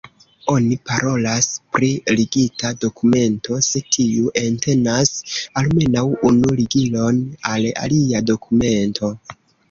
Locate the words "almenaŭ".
5.61-6.03